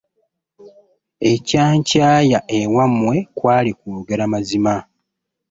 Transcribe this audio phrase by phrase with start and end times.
[1.31, 4.75] Ebyankyaya ewammwe kwali kwogera mazima.